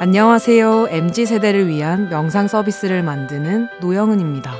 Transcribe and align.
안녕하세요. 0.00 0.86
MZ세대를 0.90 1.66
위한 1.66 2.08
명상 2.08 2.46
서비스를 2.46 3.02
만드는 3.02 3.66
노영은입니다. 3.80 4.54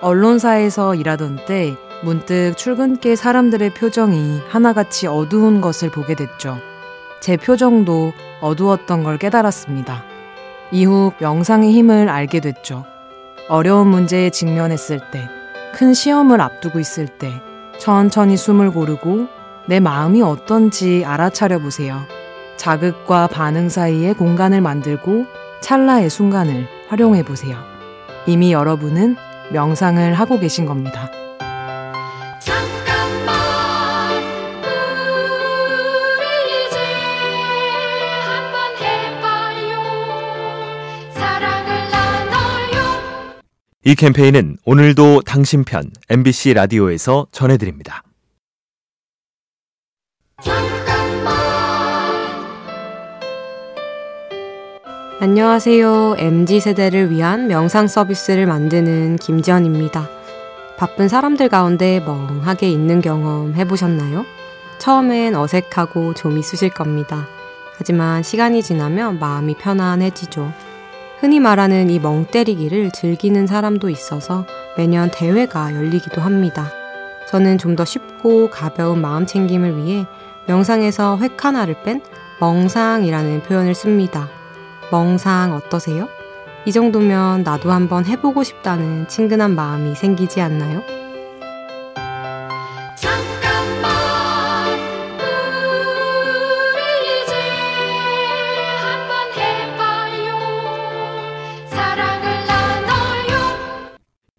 언론사에서 0.00 0.94
일하던 0.94 1.40
때 1.46 1.74
문득 2.02 2.54
출근길 2.56 3.14
사람들의 3.14 3.74
표정이 3.74 4.40
하나같이 4.48 5.06
어두운 5.06 5.60
것을 5.60 5.90
보게 5.90 6.14
됐죠. 6.14 6.56
제 7.20 7.36
표정도 7.36 8.14
어두웠던 8.40 9.02
걸 9.02 9.18
깨달았습니다. 9.18 10.02
이후 10.72 11.12
명상의 11.18 11.70
힘을 11.70 12.08
알게 12.08 12.40
됐죠. 12.40 12.86
어려운 13.50 13.88
문제에 13.88 14.30
직면했을 14.30 14.98
때, 15.10 15.28
큰 15.74 15.92
시험을 15.92 16.40
앞두고 16.40 16.78
있을 16.80 17.06
때, 17.06 17.30
천천히 17.78 18.38
숨을 18.38 18.70
고르고 18.70 19.26
내 19.66 19.78
마음이 19.78 20.22
어떤지 20.22 21.04
알아차려 21.04 21.58
보세요. 21.58 22.00
자극과 22.56 23.26
반응 23.28 23.68
사이에 23.68 24.12
공간을 24.12 24.60
만들고 24.60 25.26
찰나의 25.60 26.10
순간을 26.10 26.68
활용해 26.88 27.24
보세요. 27.24 27.56
이미 28.26 28.52
여러분은 28.52 29.16
명상을 29.52 30.14
하고 30.14 30.38
계신 30.38 30.66
겁니다. 30.66 31.10
이 43.86 43.94
캠페인은 43.94 44.56
오늘도 44.64 45.22
당신 45.26 45.62
편 45.62 45.90
MBC 46.08 46.54
라디오에서 46.54 47.26
전해드립니다. 47.32 48.02
안녕하세요. 55.24 56.16
MZ세대를 56.18 57.10
위한 57.10 57.46
명상 57.46 57.86
서비스를 57.88 58.44
만드는 58.44 59.16
김지연입니다. 59.16 60.06
바쁜 60.76 61.08
사람들 61.08 61.48
가운데 61.48 61.98
멍하게 62.00 62.68
있는 62.68 63.00
경험 63.00 63.54
해보셨나요? 63.54 64.26
처음엔 64.76 65.34
어색하고 65.34 66.12
좀 66.12 66.36
있으실 66.36 66.68
겁니다. 66.68 67.26
하지만 67.78 68.22
시간이 68.22 68.62
지나면 68.62 69.18
마음이 69.18 69.54
편안해지죠. 69.54 70.52
흔히 71.20 71.40
말하는 71.40 71.88
이 71.88 71.98
멍 71.98 72.26
때리기를 72.26 72.90
즐기는 72.90 73.46
사람도 73.46 73.88
있어서 73.88 74.44
매년 74.76 75.10
대회가 75.10 75.74
열리기도 75.74 76.20
합니다. 76.20 76.70
저는 77.30 77.56
좀 77.56 77.76
더 77.76 77.86
쉽고 77.86 78.50
가벼운 78.50 79.00
마음 79.00 79.24
챙김을 79.24 79.78
위해 79.78 80.04
명상에서 80.48 81.16
획 81.22 81.42
하나를 81.42 81.76
뺀 81.82 82.02
멍상이라는 82.40 83.44
표현을 83.44 83.74
씁니다. 83.74 84.28
멍상 84.94 85.54
어떠세요? 85.54 86.08
이 86.66 86.70
정도면 86.70 87.42
나도 87.42 87.72
한번 87.72 88.06
해보고 88.06 88.44
싶다는 88.44 89.08
친근한 89.08 89.56
마음이 89.56 89.96
생기지 89.96 90.40
않나요? 90.40 90.84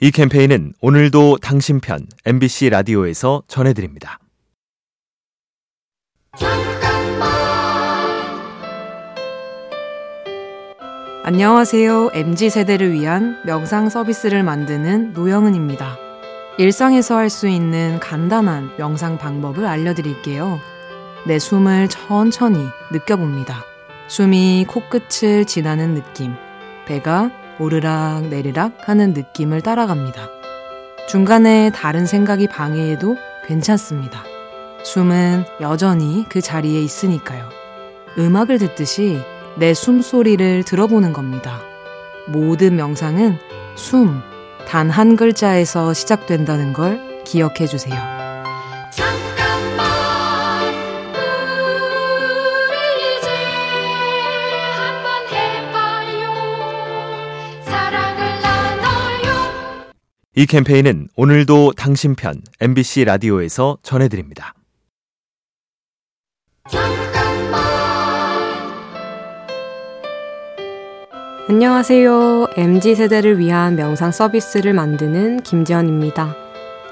이 0.00 0.10
캠페인은 0.12 0.74
오늘도 0.80 1.38
당신 1.38 1.80
편 1.80 2.06
MBC 2.26 2.70
라디오에서 2.70 3.42
전해드립니다. 3.48 4.20
안녕하세요. 11.26 12.10
MZ세대를 12.12 12.92
위한 12.92 13.40
명상 13.46 13.88
서비스를 13.88 14.42
만드는 14.42 15.14
노영은입니다. 15.14 15.96
일상에서 16.58 17.16
할 17.16 17.30
수 17.30 17.48
있는 17.48 17.98
간단한 17.98 18.72
명상 18.76 19.16
방법을 19.16 19.64
알려드릴게요. 19.64 20.60
내 21.26 21.38
숨을 21.38 21.88
천천히 21.88 22.66
느껴봅니다. 22.92 23.64
숨이 24.06 24.66
코끝을 24.68 25.46
지나는 25.46 25.94
느낌, 25.94 26.34
배가 26.84 27.30
오르락 27.58 28.26
내리락 28.26 28.86
하는 28.86 29.14
느낌을 29.14 29.62
따라갑니다. 29.62 30.28
중간에 31.08 31.70
다른 31.74 32.04
생각이 32.04 32.48
방해해도 32.48 33.16
괜찮습니다. 33.46 34.24
숨은 34.82 35.46
여전히 35.62 36.26
그 36.28 36.42
자리에 36.42 36.82
있으니까요. 36.82 37.48
음악을 38.18 38.58
듣듯이 38.58 39.22
내 39.56 39.72
숨소리를 39.74 40.64
들어보는 40.64 41.12
겁니다. 41.12 41.60
모든 42.28 42.76
명상은 42.76 43.38
숨, 43.76 44.20
단 44.66 44.90
한 44.90 45.16
글자에서 45.16 45.92
시작된다는 45.92 46.72
걸 46.72 47.22
기억해 47.24 47.66
주세요. 47.66 47.94
이 60.36 60.46
캠페인은 60.46 61.08
오늘도 61.16 61.74
당신 61.76 62.16
편 62.16 62.42
MBC 62.60 63.04
라디오에서 63.04 63.78
전해드립니다. 63.82 64.54
안녕하세요. 71.46 72.46
MZ세대를 72.56 73.38
위한 73.38 73.76
명상 73.76 74.12
서비스를 74.12 74.72
만드는 74.72 75.42
김지연입니다. 75.42 76.34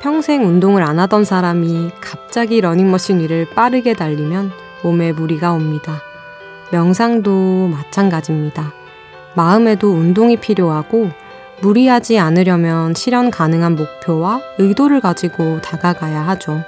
평생 0.00 0.46
운동을 0.46 0.84
안 0.84 1.00
하던 1.00 1.24
사람이 1.24 1.90
갑자기 2.00 2.60
러닝머신 2.60 3.18
위를 3.18 3.48
빠르게 3.56 3.94
달리면 3.94 4.52
몸에 4.84 5.10
무리가 5.10 5.52
옵니다. 5.52 6.00
명상도 6.70 7.66
마찬가지입니다. 7.72 8.72
마음에도 9.34 9.90
운동이 9.90 10.36
필요하고 10.36 11.10
무리하지 11.60 12.20
않으려면 12.20 12.94
실현 12.94 13.32
가능한 13.32 13.74
목표와 13.74 14.40
의도를 14.58 15.00
가지고 15.00 15.60
다가가야 15.60 16.24
하죠. 16.28 16.62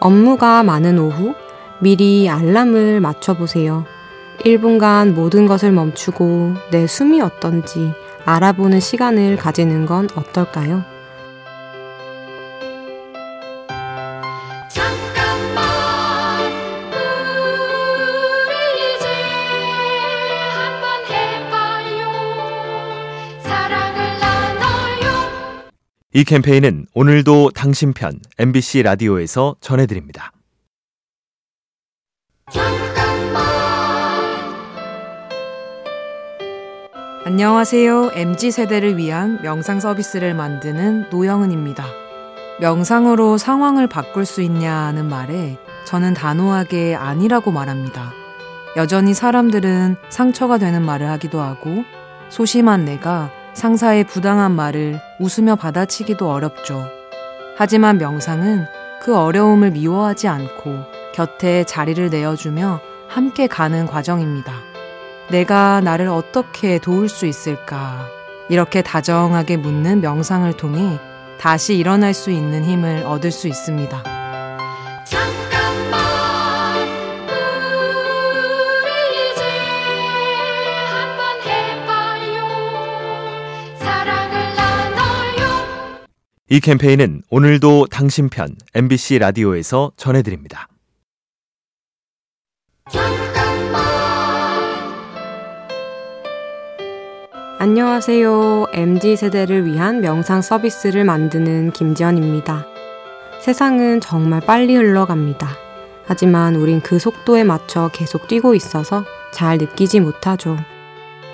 업무가 0.00 0.64
많은 0.64 0.98
오후 0.98 1.34
미리 1.78 2.28
알람을 2.28 2.98
맞춰보세요. 2.98 3.84
1분간 4.44 5.12
모든 5.12 5.46
것을 5.46 5.72
멈추고 5.72 6.54
내 6.70 6.86
숨이 6.86 7.20
어떤지 7.20 7.92
알아보는 8.24 8.80
시간을 8.80 9.36
가지는 9.36 9.86
건 9.86 10.08
어떨까요? 10.14 10.84
이 26.12 26.24
캠페인은 26.24 26.86
오늘도 26.92 27.50
당신 27.54 27.92
편 27.92 28.18
MBC 28.38 28.82
라디오에서 28.82 29.56
전해드립니다. 29.60 30.32
안녕하세요. 37.22 38.12
MZ세대를 38.14 38.96
위한 38.96 39.38
명상 39.42 39.78
서비스를 39.78 40.32
만드는 40.32 41.10
노영은입니다. 41.10 41.84
명상으로 42.60 43.36
상황을 43.36 43.86
바꿀 43.88 44.24
수 44.24 44.40
있냐는 44.40 45.04
말에 45.04 45.58
저는 45.84 46.14
단호하게 46.14 46.94
아니라고 46.94 47.50
말합니다. 47.50 48.14
여전히 48.76 49.12
사람들은 49.12 49.96
상처가 50.08 50.56
되는 50.56 50.80
말을 50.80 51.10
하기도 51.10 51.40
하고 51.40 51.84
소심한 52.30 52.86
내가 52.86 53.30
상사의 53.52 54.04
부당한 54.04 54.52
말을 54.52 54.98
웃으며 55.18 55.56
받아치기도 55.56 56.30
어렵죠. 56.30 56.86
하지만 57.54 57.98
명상은 57.98 58.64
그 59.02 59.14
어려움을 59.14 59.72
미워하지 59.72 60.26
않고 60.26 60.84
곁에 61.12 61.64
자리를 61.64 62.08
내어주며 62.08 62.80
함께 63.08 63.46
가는 63.46 63.86
과정입니다. 63.86 64.69
내가 65.30 65.80
나를 65.80 66.08
어떻게 66.08 66.78
도울 66.78 67.08
수 67.08 67.24
있을까? 67.26 68.08
이렇게 68.48 68.82
다정하게 68.82 69.56
묻는 69.58 70.00
명상을 70.00 70.52
통해 70.56 70.98
다시 71.38 71.76
일어날 71.76 72.14
수 72.14 72.30
있는 72.30 72.64
힘을 72.64 73.04
얻을 73.04 73.30
수 73.30 73.46
있습니다. 73.46 74.02
이 86.52 86.58
캠페인은 86.58 87.22
오늘도 87.30 87.86
당신 87.86 88.28
편 88.28 88.56
MBC 88.74 89.20
라디오에서 89.20 89.92
전해드립니다. 89.96 90.66
안녕하세요. 97.62 98.68
MZ 98.72 99.16
세대를 99.16 99.66
위한 99.66 100.00
명상 100.00 100.40
서비스를 100.40 101.04
만드는 101.04 101.72
김지연입니다. 101.72 102.64
세상은 103.42 104.00
정말 104.00 104.40
빨리 104.40 104.74
흘러갑니다. 104.74 105.46
하지만 106.06 106.56
우린 106.56 106.80
그 106.80 106.98
속도에 106.98 107.44
맞춰 107.44 107.90
계속 107.92 108.28
뛰고 108.28 108.54
있어서 108.54 109.04
잘 109.30 109.58
느끼지 109.58 110.00
못하죠. 110.00 110.56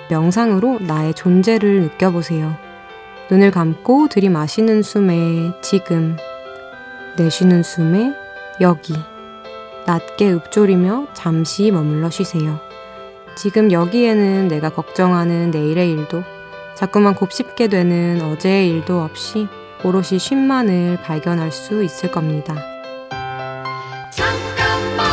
명상으로 0.09 0.79
나의 0.81 1.13
존재를 1.13 1.83
느껴보세요. 1.83 2.57
눈을 3.31 3.51
감고 3.51 4.09
들이마시는 4.09 4.81
숨에 4.81 5.53
지금, 5.61 6.17
내쉬는 7.15 7.63
숨에 7.63 8.11
여기, 8.59 8.95
낮게 9.85 10.33
읊조리며 10.33 11.07
잠시 11.13 11.71
머물러 11.71 12.09
쉬세요. 12.09 12.66
지금 13.37 13.71
여기에는 13.71 14.47
내가 14.47 14.69
걱정하는 14.69 15.51
내일의 15.51 15.91
일도 15.91 16.23
자꾸만 16.75 17.13
곱씹게 17.13 17.67
되는 17.67 18.19
어제의 18.21 18.67
일도 18.69 18.99
없이 18.99 19.47
오롯이 19.83 20.17
쉼만을 20.19 20.97
발견할 21.03 21.51
수 21.51 21.83
있을 21.83 22.09
겁니다. 22.09 22.55
잠깐만 24.11 25.05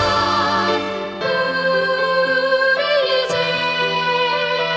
우리 2.78 3.24
이제 3.24 3.36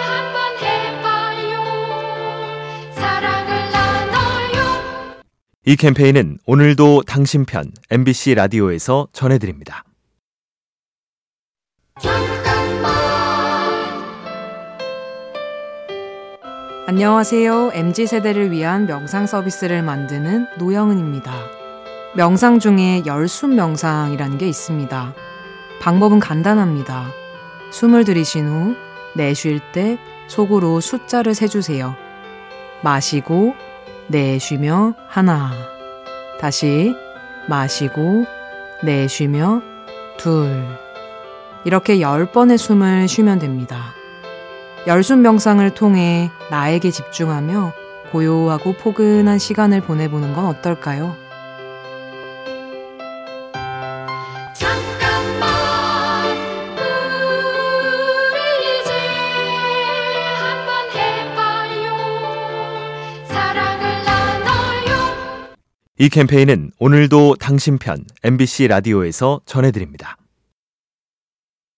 한번 0.04 0.58
해봐요 0.62 1.64
사랑을 2.96 3.72
나눠요 3.72 5.24
이 5.66 5.78
캠페인은 5.78 6.40
오늘도 6.46 7.04
당신 7.08 7.46
편 7.46 7.72
MBC 7.92 8.36
라디오에서 8.36 9.08
전해드립니다. 9.14 9.87
안녕하세요. 16.90 17.72
MZ세대를 17.74 18.50
위한 18.50 18.86
명상 18.86 19.28
서비스를 19.28 19.84
만드는 19.84 20.48
노영은입니다. 20.58 21.34
명상 22.16 22.60
중에 22.60 23.04
열숨 23.06 23.58
명상이라는 23.58 24.38
게 24.38 24.48
있습니다. 24.48 25.14
방법은 25.82 26.22
간단합니다. 26.22 27.10
숨을 27.72 28.06
들이신 28.06 28.48
후 28.48 28.76
내쉴 29.18 29.60
때 29.74 29.98
속으로 30.30 30.80
숫자를 30.80 31.36
세주세요. 31.36 31.94
마시고 32.82 33.54
내쉬며 34.08 34.94
하나. 35.10 35.52
다시 36.40 36.96
마시고 37.50 38.24
내쉬며 38.86 39.62
둘. 40.16 40.66
이렇게 41.66 42.00
열 42.00 42.32
번의 42.32 42.58
숨을 42.58 43.10
쉬면 43.10 43.40
됩니다. 43.40 43.97
열순 44.86 45.22
명상을 45.22 45.68
통해 45.74 46.30
나에게 46.52 46.92
집중하며 46.92 47.74
고요하고 48.12 48.74
포근한 48.74 49.40
시간을 49.40 49.82
보내보는 49.82 50.34
건 50.34 50.46
어떨까요? 50.46 51.16
이 66.00 66.10
캠페인은 66.10 66.72
오늘도 66.78 67.38
당신 67.40 67.80
편 67.80 68.06
MBC 68.24 68.68
라디오에서 68.68 69.42
전해드립니다. 69.48 70.16